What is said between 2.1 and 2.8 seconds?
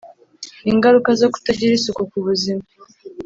buzima